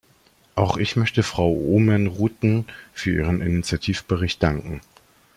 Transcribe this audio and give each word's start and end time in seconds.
Auch 0.55 0.77
ich 0.77 0.95
möchte 0.95 1.21
Frau 1.21 1.51
Oomen-Ruijten 1.55 2.65
für 2.91 3.11
ihren 3.11 3.39
Initiativbericht 3.41 4.41
danken. 4.41 4.81